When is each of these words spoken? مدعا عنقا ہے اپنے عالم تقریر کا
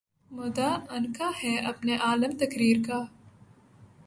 مدعا 0.31 0.73
عنقا 0.89 1.29
ہے 1.43 1.55
اپنے 1.65 1.95
عالم 2.01 2.37
تقریر 2.37 2.77
کا 2.87 3.03